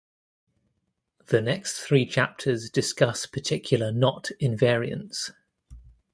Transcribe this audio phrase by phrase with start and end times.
[1.27, 5.29] The next three chapters discuss particular knot invariants.